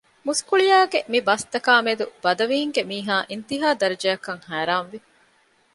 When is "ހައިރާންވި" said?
4.49-4.99